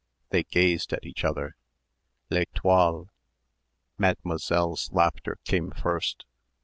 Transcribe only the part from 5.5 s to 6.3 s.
first.